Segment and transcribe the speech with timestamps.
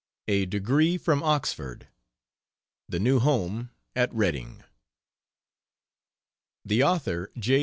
[0.27, 1.87] A DEGREE FROM OXFORD.
[2.89, 4.63] THE NEW HOME AT REDDING.
[6.65, 7.59] The author, J.